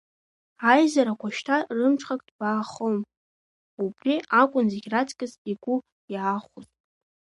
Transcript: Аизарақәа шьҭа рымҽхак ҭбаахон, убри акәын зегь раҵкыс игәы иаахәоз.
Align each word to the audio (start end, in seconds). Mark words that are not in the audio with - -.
Аизарақәа 0.71 1.27
шьҭа 1.35 1.57
рымҽхак 1.77 2.21
ҭбаахон, 2.27 2.95
убри 3.83 4.15
акәын 4.41 4.65
зегь 4.73 4.87
раҵкыс 4.93 5.33
игәы 5.51 5.75
иаахәоз. 6.13 6.67